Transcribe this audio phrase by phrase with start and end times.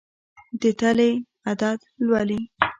[0.61, 1.11] د تلې
[1.49, 2.39] عدد لولي.